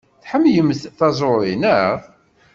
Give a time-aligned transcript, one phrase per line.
[0.23, 1.97] Tḥemmlemt taẓuri, naɣ?